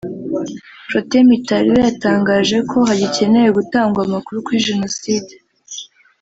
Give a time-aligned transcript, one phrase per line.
[0.89, 5.33] Protais Mitari we yatangaje ko hagikenewe gutangwa amakuru kuri Jenoside